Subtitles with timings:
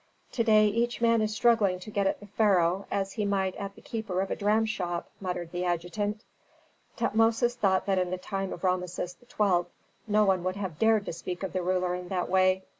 [0.31, 3.75] "To day each man is struggling to get at the pharaoh, as he might at
[3.75, 6.23] the keeper of a dramshop," muttered the adjutant.
[6.97, 9.65] Tutmosis thought that in the time of Rameses XII.
[10.07, 12.63] no one would have dared to speak of the ruler in that way.